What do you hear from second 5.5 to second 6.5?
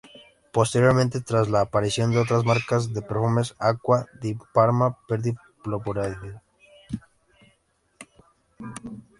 popularidad.